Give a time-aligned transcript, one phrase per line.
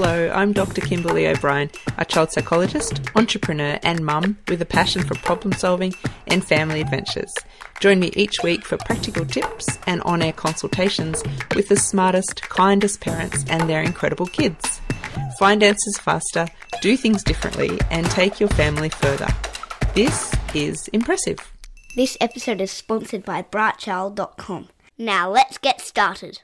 [0.00, 0.80] Hello, I'm Dr.
[0.80, 5.92] Kimberly O'Brien, a child psychologist, entrepreneur, and mum with a passion for problem solving
[6.28, 7.34] and family adventures.
[7.80, 11.24] Join me each week for practical tips and on air consultations
[11.56, 14.80] with the smartest, kindest parents and their incredible kids.
[15.36, 16.46] Find answers faster,
[16.80, 19.26] do things differently, and take your family further.
[19.96, 21.40] This is impressive.
[21.96, 24.68] This episode is sponsored by britechild.com.
[24.96, 26.42] Now let's get started.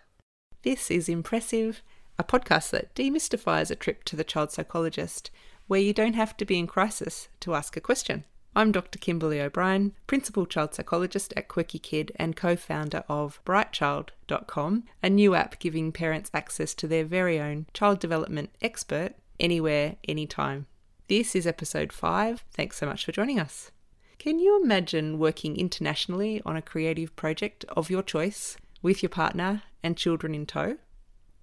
[0.64, 1.82] This is Impressive,
[2.18, 5.30] a podcast that demystifies a trip to the child psychologist,
[5.66, 8.24] where you don't have to be in crisis to ask a question.
[8.56, 9.00] I'm Dr.
[9.00, 15.34] Kimberly O'Brien, Principal Child Psychologist at Quirky Kid and co founder of Britechild.com, a new
[15.34, 20.66] app giving parents access to their very own child development expert anywhere, anytime.
[21.08, 22.44] This is episode 5.
[22.52, 23.72] Thanks so much for joining us.
[24.18, 29.64] Can you imagine working internationally on a creative project of your choice with your partner
[29.82, 30.76] and children in tow?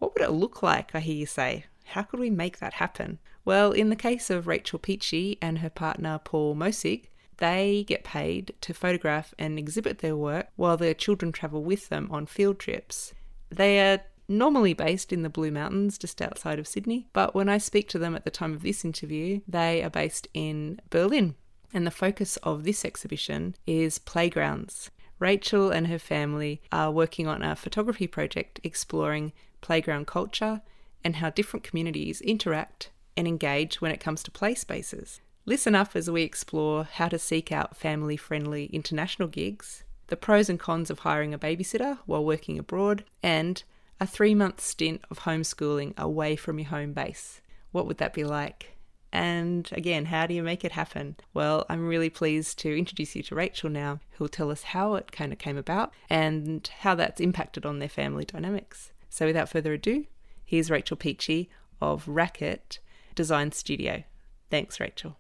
[0.02, 1.66] What would it look like, I hear you say?
[1.86, 3.20] How could we make that happen?
[3.46, 7.04] Well, in the case of Rachel Peachey and her partner Paul Mosig,
[7.38, 12.08] they get paid to photograph and exhibit their work while their children travel with them
[12.10, 13.14] on field trips.
[13.52, 17.60] They are normally based in the Blue Mountains just outside of Sydney, but when I
[17.60, 21.36] speak to them at the time of this interview, they are based in Berlin.
[21.76, 24.90] And the focus of this exhibition is playgrounds.
[25.22, 30.62] Rachel and her family are working on a photography project exploring playground culture
[31.04, 35.22] and how different communities interact and engage when it comes to play spaces.
[35.46, 40.50] Listen up as we explore how to seek out family friendly international gigs, the pros
[40.50, 43.64] and cons of hiring a babysitter while working abroad, and
[44.00, 47.42] a three month stint of homeschooling away from your home base.
[47.72, 48.76] What would that be like?
[49.14, 51.18] And again, how do you make it happen?
[51.34, 55.12] Well, I'm really pleased to introduce you to Rachel now, who'll tell us how it
[55.12, 58.92] kind of came about and how that's impacted on their family dynamics.
[59.10, 60.06] So without further ado,
[60.46, 61.50] here's Rachel Peachey
[61.82, 62.80] of Racket
[63.16, 64.04] Design Studio.
[64.50, 65.18] Thanks, Rachel.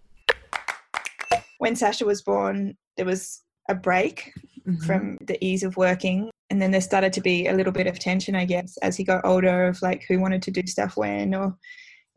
[1.57, 4.34] When Sasha was born, there was a break
[4.68, 4.84] mm-hmm.
[4.85, 6.30] from the ease of working.
[6.50, 9.03] And then there started to be a little bit of tension, I guess, as he
[9.03, 11.56] got older of like who wanted to do stuff when or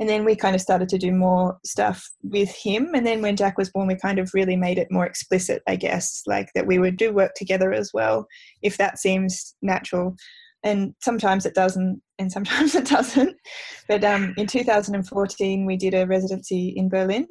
[0.01, 2.91] and then we kind of started to do more stuff with him.
[2.95, 5.77] And then when jack was born we kind of really made it more explicit i
[5.77, 8.27] guess like that we would do work together as well
[8.63, 10.17] if that seems natural.
[10.63, 13.37] And sometimes it doesn't and sometimes it doesn't.
[13.89, 17.27] But um, in 2014 we did a residency in berlin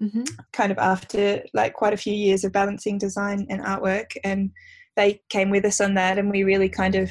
[0.00, 0.24] mm-hmm.
[0.52, 4.16] kind of after like quite a few years of balancing design and artwork.
[4.24, 4.50] And
[4.96, 7.10] they came with us on that and we really kind of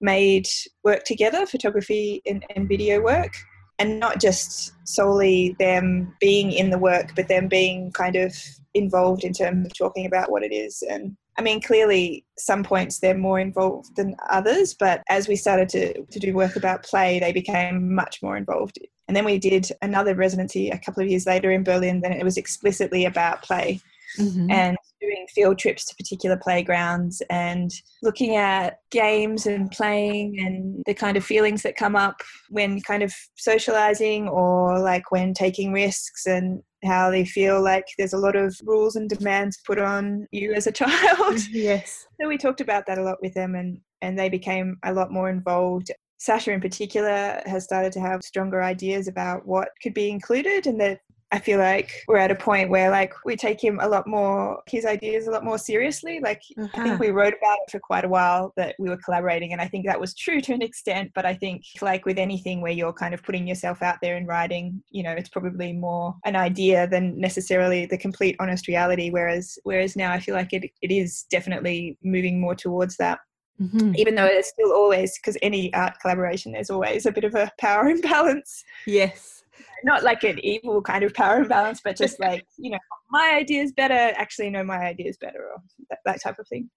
[0.00, 0.46] made
[0.82, 3.32] work together photography and, and video work
[3.78, 8.34] and not just solely them being in the work, but them being kind of
[8.74, 10.82] involved in terms of talking about what it is.
[10.88, 15.68] And I mean, clearly, some points they're more involved than others, but as we started
[15.70, 18.78] to, to do work about play, they became much more involved.
[19.08, 22.24] And then we did another residency a couple of years later in Berlin, then it
[22.24, 23.80] was explicitly about play.
[24.18, 24.50] Mm-hmm.
[24.50, 27.70] And doing field trips to particular playgrounds and
[28.02, 32.16] looking at games and playing and the kind of feelings that come up
[32.48, 38.12] when kind of socializing or like when taking risks and how they feel like there's
[38.12, 41.38] a lot of rules and demands put on you as a child.
[41.50, 42.06] Yes.
[42.20, 45.10] so we talked about that a lot with them and and they became a lot
[45.10, 50.10] more involved Sasha in particular has started to have stronger ideas about what could be
[50.10, 51.00] included and that
[51.34, 54.62] I feel like we're at a point where like we take him a lot more
[54.68, 56.20] his ideas a lot more seriously.
[56.20, 56.68] Like uh-huh.
[56.74, 56.98] I think uh-huh.
[57.00, 59.84] we wrote about it for quite a while that we were collaborating and I think
[59.86, 63.14] that was true to an extent, but I think like with anything where you're kind
[63.14, 67.18] of putting yourself out there in writing, you know, it's probably more an idea than
[67.18, 69.10] necessarily the complete honest reality.
[69.10, 73.18] Whereas whereas now I feel like it it is definitely moving more towards that.
[73.60, 73.96] Mm-hmm.
[73.96, 77.50] Even though it's still always because any art collaboration, there's always a bit of a
[77.58, 78.62] power imbalance.
[78.86, 79.43] Yes
[79.84, 82.78] not like an evil kind of power imbalance, but just like, you know,
[83.10, 84.14] my idea is better.
[84.16, 86.70] Actually, no, my idea is better, or that, that type of thing.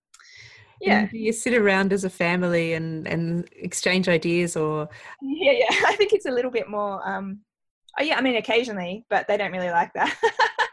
[0.82, 1.08] Yeah.
[1.12, 4.88] you sit around as a family and, and exchange ideas or?
[5.22, 5.66] Yeah, yeah.
[5.88, 7.40] I think it's a little bit more, um,
[8.00, 10.16] oh, yeah, I mean, occasionally, but they don't really like that.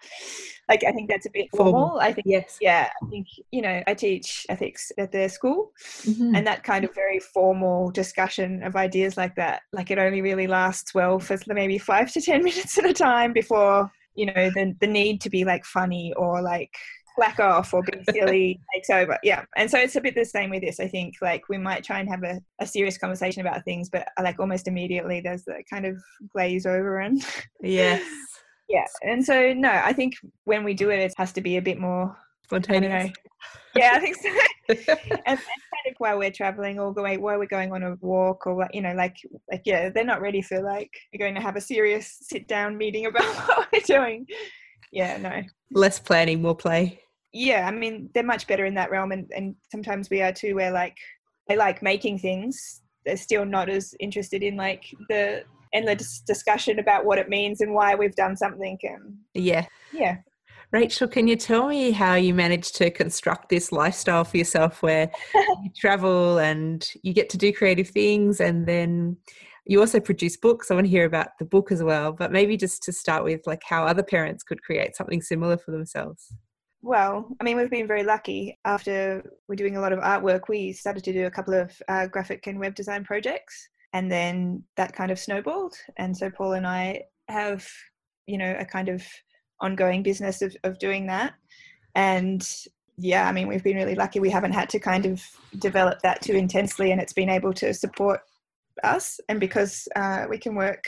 [0.69, 1.73] like I think that's a bit formal.
[1.73, 2.01] formal.
[2.01, 2.91] I think yes, yeah.
[3.03, 5.73] I think you know I teach ethics at their school,
[6.03, 6.35] mm-hmm.
[6.35, 10.47] and that kind of very formal discussion of ideas like that, like it only really
[10.47, 14.75] lasts well for maybe five to ten minutes at a time before you know the
[14.81, 16.75] the need to be like funny or like
[17.15, 19.19] slack off or be silly takes over.
[19.23, 19.45] Yeah.
[19.57, 20.81] And so it's a bit the same with this.
[20.81, 24.09] I think like we might try and have a, a serious conversation about things, but
[24.21, 25.97] like almost immediately there's the kind of
[26.33, 27.25] glaze over and
[27.63, 28.03] yes
[28.69, 30.15] yeah and so no i think
[30.45, 33.13] when we do it it has to be a bit more spontaneous.
[33.75, 34.29] yeah i think so.
[34.67, 34.79] And,
[35.27, 38.67] and kind of while we're traveling or going while we're going on a walk or
[38.73, 39.17] you know like
[39.51, 42.79] like yeah they're not ready for like you're going to have a serious sit down
[42.79, 44.27] meeting about what we're doing.
[44.91, 45.43] Yeah no.
[45.71, 46.99] Less planning more play.
[47.35, 50.55] Yeah i mean they're much better in that realm and, and sometimes we are too
[50.55, 50.97] where like
[51.49, 52.83] they like making things.
[53.05, 55.45] They're still not as interested in like the
[55.75, 60.17] endless discussion about what it means and why we've done something and yeah yeah
[60.73, 65.09] Rachel, can you tell me how you managed to construct this lifestyle for yourself where
[65.35, 69.17] you travel and you get to do creative things and then
[69.67, 70.71] you also produce books.
[70.71, 73.47] I want to hear about the book as well, but maybe just to start with
[73.47, 76.35] like how other parents could create something similar for themselves.
[76.83, 78.59] Well, I mean, we've been very lucky.
[78.67, 82.09] After we're doing a lot of artwork, we started to do a couple of uh,
[82.09, 85.75] graphic and web design projects, and then that kind of snowballed.
[85.97, 87.67] And so Paul and I have,
[88.27, 89.05] you know, a kind of
[89.61, 91.35] ongoing business of, of doing that.
[91.95, 92.47] And
[92.99, 94.19] yeah, I mean, we've been really lucky.
[94.19, 95.23] We haven't had to kind of
[95.61, 98.21] develop that too intensely, and it's been able to support
[98.83, 99.21] us.
[99.29, 100.85] And because uh, we can work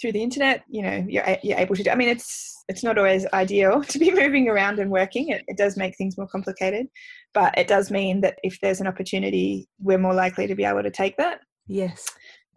[0.00, 1.90] through the internet, you know, you're, you're able to do.
[1.90, 5.28] I mean, it's it's not always ideal to be moving around and working.
[5.28, 6.88] It, it does make things more complicated,
[7.32, 10.82] but it does mean that if there's an opportunity, we're more likely to be able
[10.82, 11.40] to take that.
[11.68, 12.06] Yes.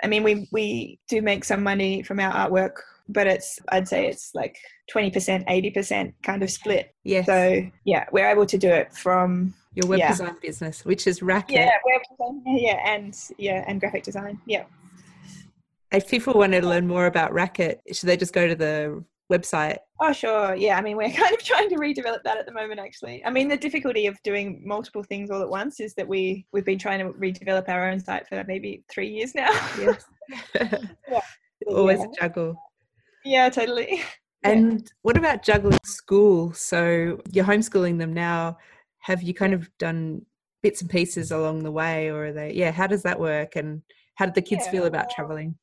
[0.03, 2.77] I mean, we we do make some money from our artwork
[3.11, 4.57] but it's I'd say it's like
[4.93, 6.93] 20%, 80% kind of split.
[7.03, 7.23] Yeah.
[7.23, 10.09] So yeah, we're able to do it from your web yeah.
[10.09, 11.55] design business, which is Racket.
[11.55, 14.39] Yeah, web design, yeah, and yeah, and graphic design.
[14.45, 14.65] Yeah.
[15.91, 19.77] If people wanted to learn more about Racket, should they just go to the website?
[19.99, 20.55] Oh, sure.
[20.55, 20.77] Yeah.
[20.77, 23.23] I mean, we're kind of trying to redevelop that at the moment, actually.
[23.25, 26.65] I mean, the difficulty of doing multiple things all at once is that we, we've
[26.65, 29.51] been trying to redevelop our own site for maybe three years now.
[29.79, 30.05] Yes.
[31.09, 31.21] yeah.
[31.67, 32.05] Always yeah.
[32.05, 32.55] a juggle.
[33.23, 34.01] Yeah, totally.
[34.43, 36.51] And what about juggling school?
[36.53, 38.57] So you're homeschooling them now.
[38.99, 40.23] Have you kind of done
[40.63, 42.53] bits and pieces along the way, or are they?
[42.53, 43.55] Yeah, how does that work?
[43.55, 43.83] And
[44.15, 45.55] how did the kids yeah, feel about traveling?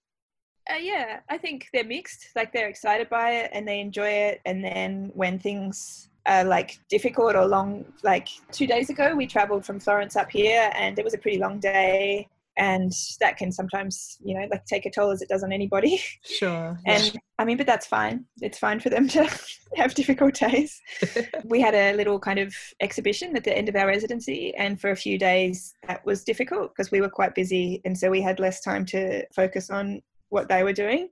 [0.71, 2.29] Uh, yeah, I think they're mixed.
[2.37, 4.41] Like they're excited by it and they enjoy it.
[4.45, 9.65] And then when things are like difficult or long, like two days ago, we traveled
[9.65, 12.29] from Florence up here, and it was a pretty long day
[12.59, 16.03] and that can sometimes you know like take a toll as it does on anybody
[16.25, 19.25] sure and i mean but that's fine it's fine for them to
[19.77, 20.81] have difficult days
[21.45, 24.91] we had a little kind of exhibition at the end of our residency and for
[24.91, 28.41] a few days that was difficult because we were quite busy and so we had
[28.41, 31.09] less time to focus on what they were doing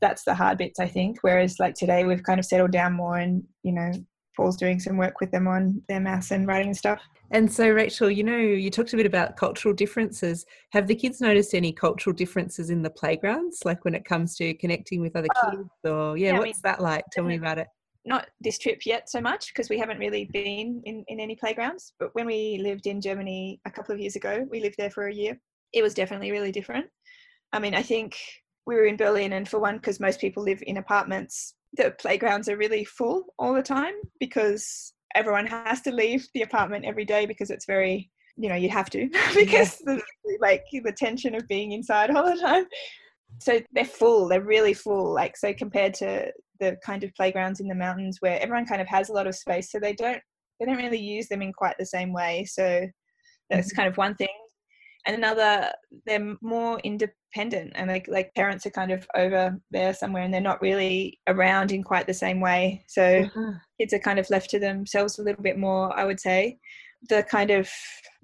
[0.00, 3.18] that's the hard bits i think whereas like today we've kind of settled down more
[3.18, 3.92] and you know
[4.36, 7.02] Paul's doing some work with them on their maths and writing and stuff.
[7.32, 10.44] And so, Rachel, you know, you talked a bit about cultural differences.
[10.72, 14.54] Have the kids noticed any cultural differences in the playgrounds, like when it comes to
[14.54, 15.68] connecting with other oh, kids?
[15.84, 17.04] Or, yeah, yeah what's I mean, that like?
[17.12, 17.66] Tell me about it.
[18.04, 21.94] Not this trip yet so much because we haven't really been in, in any playgrounds.
[21.98, 25.08] But when we lived in Germany a couple of years ago, we lived there for
[25.08, 25.40] a year.
[25.72, 26.86] It was definitely really different.
[27.52, 28.16] I mean, I think
[28.66, 32.48] we were in Berlin, and for one, because most people live in apartments, the playgrounds
[32.48, 37.26] are really full all the time because everyone has to leave the apartment every day
[37.26, 39.94] because it's very you know you have to because yeah.
[40.24, 42.64] the, like the tension of being inside all the time
[43.40, 47.68] so they're full they're really full like so compared to the kind of playgrounds in
[47.68, 50.20] the mountains where everyone kind of has a lot of space so they don't
[50.58, 52.86] they don't really use them in quite the same way so
[53.50, 53.76] that's mm-hmm.
[53.76, 54.28] kind of one thing
[55.06, 55.70] and another
[56.04, 60.40] they're more independent and like like parents are kind of over there somewhere and they're
[60.40, 63.52] not really around in quite the same way so uh-huh.
[63.80, 66.58] kids are kind of left to themselves a little bit more i would say
[67.08, 67.70] the kind of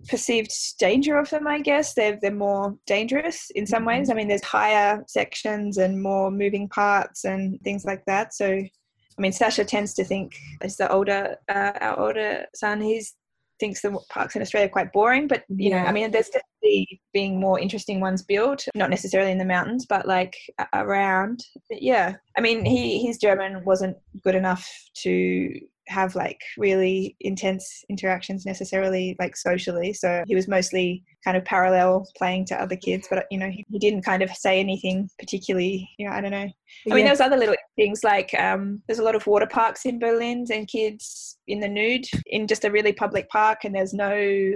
[0.08, 4.12] perceived danger of them i guess they're they're more dangerous in some ways mm-hmm.
[4.12, 8.62] i mean there's higher sections and more moving parts and things like that so
[9.18, 13.14] I mean, Sasha tends to think as the older, uh, our older son, he's
[13.62, 15.84] thinks the parks in Australia are quite boring, but you yeah.
[15.84, 19.86] know, I mean, there's definitely being more interesting ones built, not necessarily in the mountains,
[19.86, 20.34] but like
[20.72, 21.44] around.
[21.70, 24.68] But yeah, I mean, he his German wasn't good enough
[25.04, 25.60] to
[25.92, 29.92] have like really intense interactions necessarily like socially.
[29.92, 33.64] So he was mostly kind of parallel playing to other kids but you know he,
[33.70, 36.38] he didn't kind of say anything particularly you know i don't know.
[36.38, 36.52] I
[36.86, 36.94] yeah.
[36.94, 40.46] mean there's other little things like um, there's a lot of water parks in berlin
[40.52, 44.10] and kids in the nude in just a really public park and there's no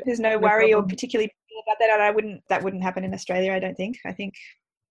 [0.05, 0.85] there's no, no worry problem.
[0.85, 1.31] or particularly
[1.67, 3.97] about that and i wouldn't that wouldn't happen in australia i don't think.
[4.05, 4.35] I think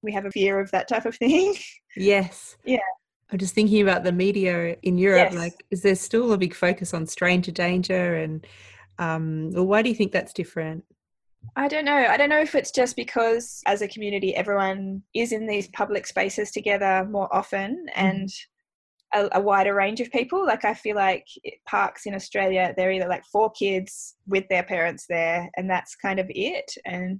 [0.01, 1.55] we have a fear of that type of thing.
[1.97, 2.57] Yes.
[2.65, 2.79] Yeah
[3.31, 5.31] I'm just thinking about the media in Europe.
[5.31, 5.35] Yes.
[5.35, 8.15] Like, is there still a big focus on stranger danger?
[8.15, 8.45] And,
[8.99, 10.83] um, well, why do you think that's different?
[11.55, 11.93] I don't know.
[11.93, 16.05] I don't know if it's just because as a community, everyone is in these public
[16.07, 17.85] spaces together more often.
[17.89, 17.91] Mm.
[17.95, 18.29] And
[19.15, 20.45] a, a, wider range of people.
[20.45, 21.25] Like I feel like
[21.67, 26.19] parks in Australia, they're either like four kids with their parents there, and that's kind
[26.19, 26.71] of it.
[26.85, 27.19] And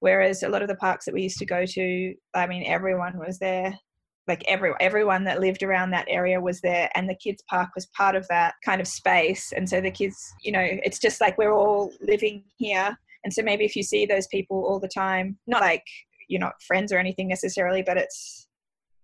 [0.00, 3.18] whereas a lot of the parks that we used to go to, I mean, everyone
[3.18, 3.78] was there.
[4.28, 7.86] Like every everyone that lived around that area was there, and the kids' park was
[7.86, 9.52] part of that kind of space.
[9.54, 12.96] And so the kids, you know, it's just like we're all living here.
[13.24, 15.84] And so maybe if you see those people all the time, not like
[16.28, 18.48] you're not friends or anything necessarily, but it's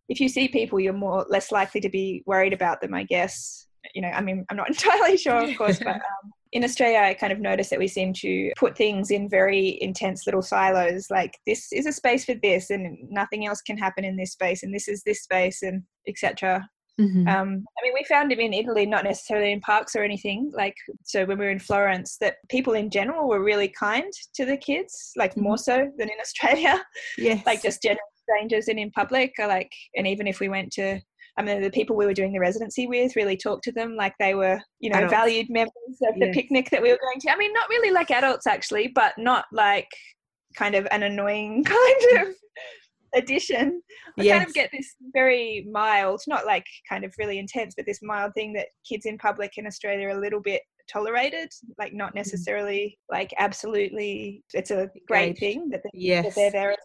[0.09, 3.67] if you see people, you're more less likely to be worried about them, I guess.
[3.95, 7.15] You know, I mean, I'm not entirely sure, of course, but um, in Australia, I
[7.15, 11.11] kind of noticed that we seem to put things in very intense little silos.
[11.11, 14.63] Like this is a space for this, and nothing else can happen in this space,
[14.63, 16.69] and this is this space, and etc.
[17.01, 17.27] Mm-hmm.
[17.27, 20.53] Um, I mean, we found it in Italy, not necessarily in parks or anything.
[20.55, 24.45] Like, so when we were in Florence, that people in general were really kind to
[24.45, 25.45] the kids, like mm-hmm.
[25.45, 26.83] more so than in Australia.
[27.19, 27.45] Yes.
[27.47, 31.01] like just general strangers and in public are like and even if we went to
[31.39, 34.15] I mean, the people we were doing the residency with really talked to them like
[34.19, 35.15] they were, you know, adults.
[35.15, 35.73] valued members
[36.03, 37.31] of the picnic that we were going to.
[37.31, 39.89] I mean, not really like adults actually, but not like
[40.57, 42.35] kind of an annoying kind of
[43.15, 43.81] addition.
[44.19, 44.37] I yes.
[44.37, 48.35] kind of get this very mild, not like kind of really intense, but this mild
[48.35, 50.61] thing that kids in public in Australia are a little bit
[50.93, 51.49] tolerated,
[51.79, 52.17] like not mm.
[52.17, 54.45] necessarily like absolutely.
[54.53, 56.27] It's a great thing that, they, yes.
[56.27, 56.79] that they're there as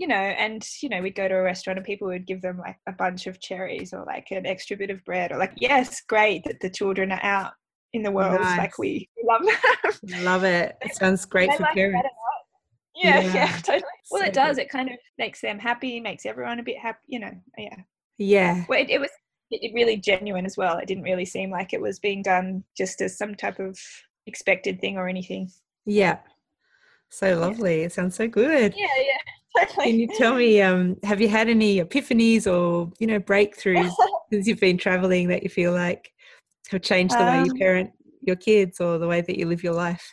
[0.00, 2.58] you know, and you know, we'd go to a restaurant and people would give them
[2.58, 6.00] like a bunch of cherries or like an extra bit of bread or like, yes,
[6.08, 7.52] great that the children are out
[7.92, 8.40] in the world.
[8.40, 8.58] Nice.
[8.58, 9.98] Like we love that.
[10.22, 10.74] Love it.
[10.80, 12.08] It sounds great for like parents.
[12.96, 13.82] Yeah, yeah, yeah, totally.
[14.10, 14.56] Well, so it does.
[14.56, 14.62] Good.
[14.62, 17.00] It kind of makes them happy, makes everyone a bit happy.
[17.06, 17.76] You know, yeah.
[18.16, 18.64] Yeah.
[18.70, 19.10] Well, it, it was
[19.50, 20.78] it really genuine as well.
[20.78, 23.78] It didn't really seem like it was being done just as some type of
[24.26, 25.50] expected thing or anything.
[25.84, 26.20] Yeah.
[27.10, 27.80] So lovely.
[27.80, 27.86] Yeah.
[27.86, 28.72] It sounds so good.
[28.74, 29.32] Yeah, yeah.
[29.82, 33.92] Can you tell me, um, have you had any epiphanies or, you know, breakthroughs
[34.32, 36.12] since you've been traveling that you feel like
[36.70, 37.90] have changed the um, way you um parent
[38.22, 40.12] your kids or the way that you live your life?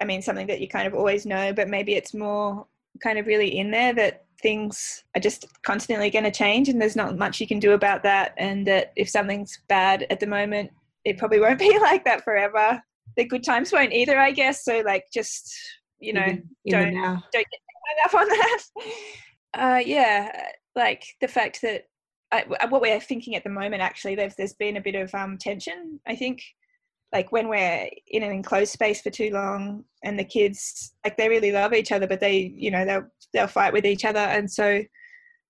[0.00, 2.66] I mean, something that you kind of always know, but maybe it's more
[3.02, 6.96] kind of really in there that things are just constantly going to change and there's
[6.96, 8.34] not much you can do about that.
[8.36, 10.70] And that if something's bad at the moment,
[11.04, 12.82] it probably won't be like that forever.
[13.16, 14.64] The good times won't either, I guess.
[14.64, 15.54] So, like, just,
[16.00, 17.60] you know, in don't, don't get
[18.04, 18.62] up on that.
[19.54, 21.84] Uh, yeah, like the fact that
[22.32, 25.38] I, what we're thinking at the moment, actually, there's there's been a bit of um,
[25.38, 26.00] tension.
[26.06, 26.42] I think,
[27.12, 31.28] like when we're in an enclosed space for too long, and the kids like they
[31.28, 34.50] really love each other, but they, you know, they'll they'll fight with each other, and
[34.50, 34.82] so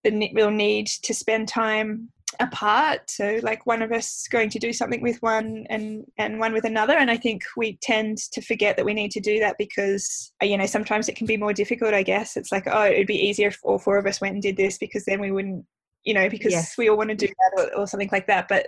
[0.04, 3.08] the real need to spend time apart.
[3.08, 6.64] So like one of us going to do something with one and and one with
[6.64, 6.94] another.
[6.94, 10.46] And i think we tend to forget that we need to do that because uh,
[10.46, 12.36] you know sometimes it can be more difficult i guess.
[12.36, 14.78] It's like oh it'd be easier if all four of us went and did this
[14.78, 15.64] because then we wouldn't
[16.04, 16.76] you know because yes.
[16.76, 18.48] we all want to do that or, or something like that.
[18.48, 18.66] But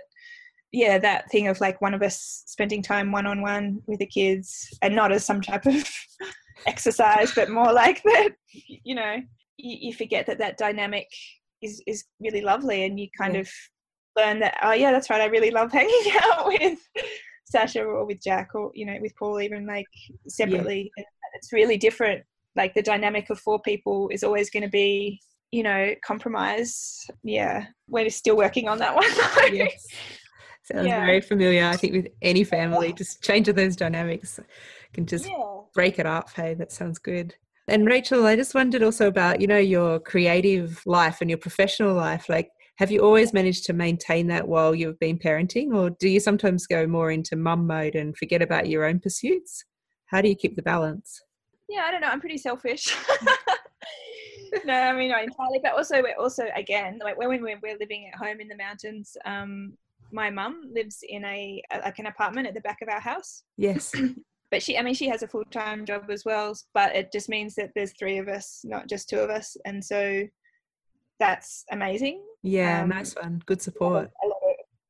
[0.71, 4.05] yeah that thing of like one of us spending time one on one with the
[4.05, 5.89] kids and not as some type of
[6.67, 8.29] exercise but more like that
[8.83, 9.15] you know
[9.57, 11.07] you, you forget that that dynamic
[11.61, 13.41] is is really lovely, and you kind yeah.
[13.41, 13.49] of
[14.17, 15.21] learn that oh yeah, that's right.
[15.21, 16.79] I really love hanging out with
[17.45, 19.87] Sasha or with Jack or you know with Paul even like
[20.27, 20.91] separately.
[20.97, 21.03] Yeah.
[21.35, 22.23] It's really different.
[22.55, 25.19] Like the dynamic of four people is always going to be
[25.51, 27.05] you know compromise.
[27.23, 29.55] Yeah, we're still working on that one.
[29.55, 29.87] yes.
[30.63, 31.03] Sounds yeah.
[31.03, 31.65] very familiar.
[31.65, 34.39] I think with any family, just changing those dynamics
[34.93, 35.29] can just
[35.73, 36.29] break it up.
[36.35, 37.35] Hey, that sounds good.
[37.69, 41.93] And Rachel, I just wondered also about, you know, your creative life and your professional
[41.93, 42.27] life.
[42.27, 46.19] Like, have you always managed to maintain that while you've been parenting, or do you
[46.19, 49.65] sometimes go more into mum mode and forget about your own pursuits?
[50.07, 51.21] How do you keep the balance?
[51.69, 52.07] Yeah, I don't know.
[52.07, 52.95] I'm pretty selfish.
[54.65, 58.09] no, I mean not entirely, but also we're also again like when we're, we're living
[58.11, 59.15] at home in the mountains.
[59.25, 59.73] Um,
[60.11, 63.43] my mum lives in a like an apartment at the back of our house.
[63.57, 63.93] Yes.
[64.51, 67.55] but she i mean she has a full-time job as well but it just means
[67.55, 70.23] that there's three of us not just two of us and so
[71.19, 72.23] that's amazing.
[72.43, 73.41] Yeah um, nice one.
[73.45, 74.09] Good support.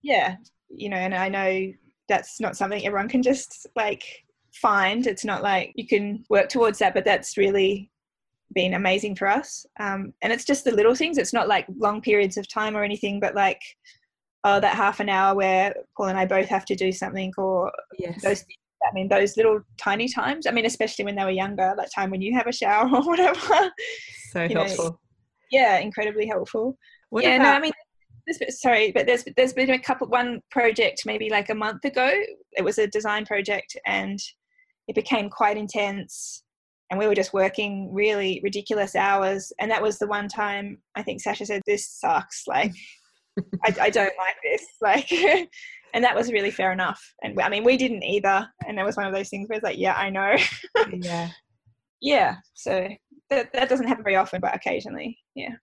[0.03, 0.35] yeah
[0.69, 1.73] you know and i know
[2.07, 4.03] that's not something everyone can just like
[4.53, 5.05] find.
[5.05, 7.91] It's not like you can work towards that but that's really
[8.55, 9.63] been amazing for us.
[9.79, 11.19] Um, and it's just the little things.
[11.19, 13.61] It's not like long periods of time or anything but like
[14.43, 17.71] oh that half an hour where paul and i both have to do something or
[17.97, 18.21] yes.
[18.21, 18.45] those
[18.89, 20.47] I mean, those little tiny times.
[20.47, 23.03] I mean, especially when they were younger, that time when you have a shower or
[23.03, 23.71] whatever.
[24.31, 24.85] So helpful.
[24.85, 24.99] Know,
[25.51, 26.77] yeah, incredibly helpful.
[27.09, 27.71] What yeah, about- no, I mean,
[28.49, 32.11] sorry, but there's there's been a couple one project maybe like a month ago.
[32.53, 34.19] It was a design project, and
[34.87, 36.43] it became quite intense.
[36.91, 39.53] And we were just working really ridiculous hours.
[39.59, 42.73] And that was the one time I think Sasha said, "This sucks." Like
[43.63, 44.65] I, I don't like this.
[44.81, 45.49] Like,
[45.93, 47.01] and that was really fair enough.
[47.23, 48.47] And I mean, we didn't either.
[48.67, 50.35] And that was one of those things where it's like, yeah, I know.
[50.93, 51.29] yeah.
[52.01, 52.35] Yeah.
[52.53, 52.87] So
[53.29, 55.17] that, that doesn't happen very often, but occasionally.
[55.35, 55.55] Yeah.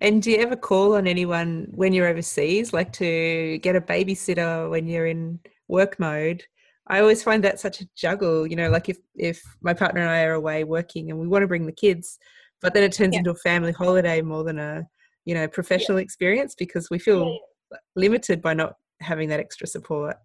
[0.00, 4.70] And do you ever call on anyone when you're overseas, like to get a babysitter
[4.70, 6.42] when you're in work mode?
[6.86, 10.10] I always find that such a juggle, you know, like if, if my partner and
[10.10, 12.18] I are away working and we want to bring the kids,
[12.60, 13.18] but then it turns yeah.
[13.18, 14.86] into a family holiday more than a,
[15.24, 16.04] you know, professional yeah.
[16.04, 17.38] experience because we feel
[17.70, 17.78] yeah.
[17.94, 20.16] limited by not having that extra support.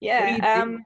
[0.00, 0.60] Yeah.
[0.60, 0.84] Um,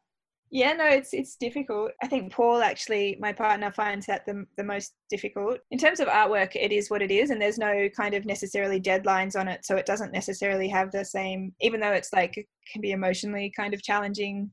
[0.51, 1.93] yeah, no, it's it's difficult.
[2.03, 5.59] I think Paul actually, my partner, finds that the the most difficult.
[5.71, 8.81] In terms of artwork, it is what it is, and there's no kind of necessarily
[8.81, 11.53] deadlines on it, so it doesn't necessarily have the same.
[11.61, 14.51] Even though it's like can be emotionally kind of challenging,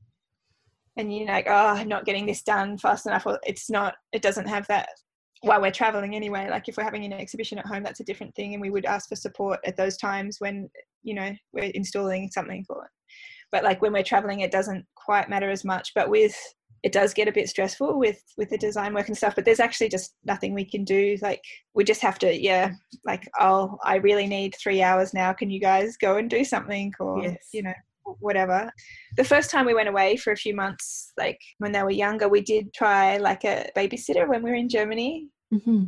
[0.98, 3.26] and you're like, oh, I'm not getting this done fast enough.
[3.26, 3.96] Well, it's not.
[4.12, 4.90] It doesn't have that.
[5.46, 8.36] While we're traveling anyway, like if we're having an exhibition at home, that's a different
[8.36, 10.70] thing, and we would ask for support at those times when
[11.04, 12.92] you know we're installing something for it
[13.52, 16.36] but like when we're traveling it doesn't quite matter as much but with
[16.84, 19.60] it does get a bit stressful with with the design work and stuff but there's
[19.60, 21.42] actually just nothing we can do like
[21.74, 22.72] we just have to yeah
[23.06, 26.92] like oh i really need three hours now can you guys go and do something
[27.00, 27.38] or yes.
[27.54, 27.74] you know
[28.20, 28.70] whatever
[29.18, 32.28] the first time we went away for a few months like when they were younger
[32.28, 35.84] we did try like a babysitter when we were in germany mm-hmm.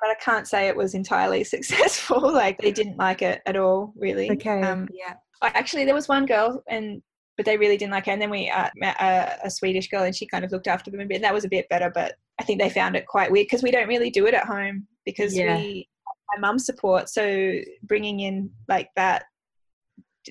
[0.00, 3.92] but i can't say it was entirely successful like they didn't like it at all
[3.96, 7.02] really okay um, yeah actually there was one girl and
[7.36, 10.04] but they really didn't like her and then we uh, met a, a, swedish girl
[10.04, 11.90] and she kind of looked after them a bit and that was a bit better
[11.94, 14.46] but i think they found it quite weird because we don't really do it at
[14.46, 15.56] home because yeah.
[15.56, 15.86] we
[16.34, 19.24] my mum support so bringing in like that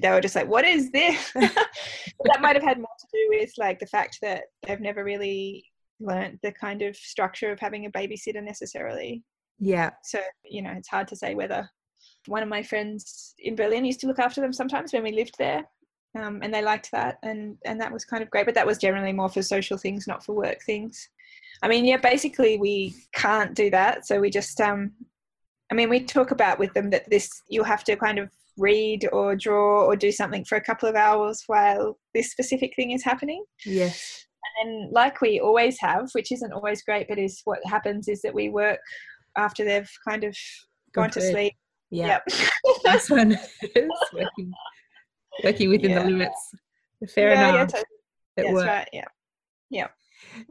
[0.01, 3.51] they were just like what is this that might have had more to do with
[3.57, 5.63] like the fact that they've never really
[6.03, 9.23] learned the kind of structure of having a babysitter necessarily.
[9.59, 9.91] Yeah.
[10.03, 11.69] So you know it's hard to say whether
[12.27, 15.35] one of my friends in Berlin used to look after them sometimes when we lived
[15.37, 15.63] there.
[16.15, 18.77] Um, and they liked that and and that was kind of great but that was
[18.77, 21.09] generally more for social things not for work things.
[21.63, 24.91] I mean yeah basically we can't do that so we just um
[25.71, 29.09] i mean we talk about with them that this you'll have to kind of read
[29.11, 33.03] or draw or do something for a couple of hours while this specific thing is
[33.03, 33.43] happening.
[33.65, 34.27] Yes
[34.61, 38.33] and like we always have which isn't always great but is what happens is that
[38.33, 38.79] we work
[39.37, 40.35] after they've kind of
[40.93, 41.53] gone to sleep
[41.93, 42.07] yeah.
[42.07, 42.23] Yep.
[42.83, 43.37] this one
[44.13, 44.53] working,
[45.43, 45.99] working within yeah.
[45.99, 46.51] the limits.
[47.13, 47.53] Fair yeah, enough.
[47.53, 47.83] Yeah, totally.
[48.35, 48.67] It That's worked.
[48.67, 48.89] right.
[48.91, 49.05] Yeah.
[49.69, 49.87] Yeah.